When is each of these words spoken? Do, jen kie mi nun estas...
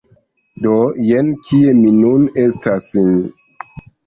Do, 0.63 0.71
jen 1.09 1.29
kie 1.49 1.75
mi 1.83 1.93
nun 1.99 2.27
estas... 2.47 2.89